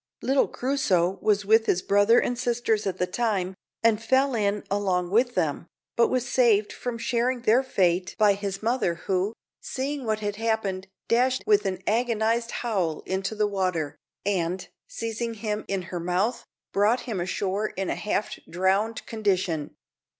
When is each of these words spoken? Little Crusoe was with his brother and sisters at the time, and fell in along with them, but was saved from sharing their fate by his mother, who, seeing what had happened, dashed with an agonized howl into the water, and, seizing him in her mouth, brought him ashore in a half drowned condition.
Little 0.23 0.47
Crusoe 0.47 1.19
was 1.21 1.45
with 1.45 1.67
his 1.67 1.83
brother 1.83 2.17
and 2.19 2.35
sisters 2.35 2.87
at 2.87 2.97
the 2.97 3.05
time, 3.05 3.53
and 3.83 4.01
fell 4.01 4.33
in 4.33 4.63
along 4.71 5.11
with 5.11 5.35
them, 5.35 5.67
but 5.95 6.07
was 6.07 6.27
saved 6.27 6.73
from 6.73 6.97
sharing 6.97 7.41
their 7.43 7.61
fate 7.61 8.15
by 8.17 8.33
his 8.33 8.63
mother, 8.63 8.95
who, 8.95 9.33
seeing 9.61 10.03
what 10.03 10.19
had 10.21 10.37
happened, 10.37 10.87
dashed 11.07 11.43
with 11.45 11.67
an 11.67 11.83
agonized 11.85 12.49
howl 12.49 13.01
into 13.05 13.35
the 13.35 13.45
water, 13.45 13.95
and, 14.25 14.69
seizing 14.87 15.35
him 15.35 15.65
in 15.67 15.83
her 15.83 15.99
mouth, 15.99 16.45
brought 16.73 17.01
him 17.01 17.19
ashore 17.21 17.67
in 17.67 17.91
a 17.91 17.95
half 17.95 18.39
drowned 18.49 19.05
condition. 19.05 19.75